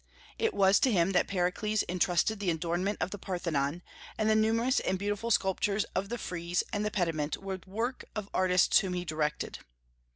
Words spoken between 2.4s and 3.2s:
adornment of the